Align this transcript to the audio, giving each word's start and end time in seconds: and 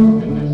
and 0.00 0.49